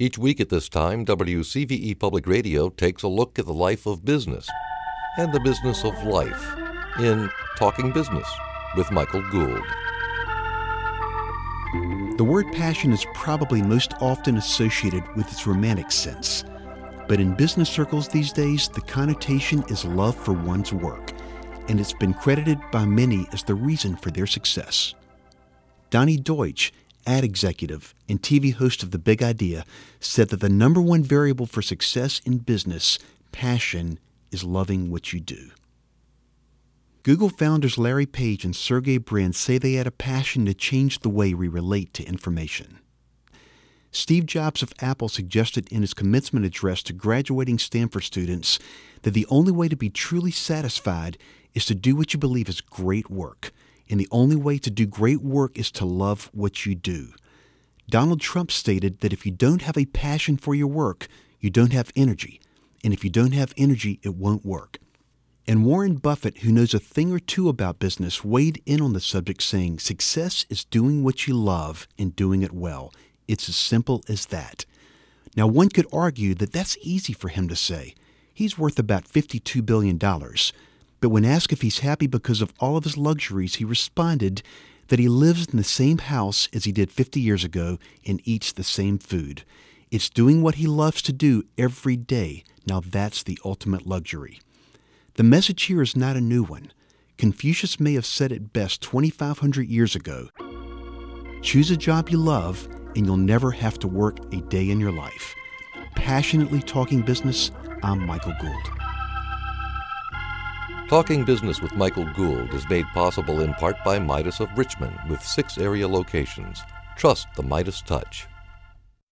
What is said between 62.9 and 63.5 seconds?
if you don't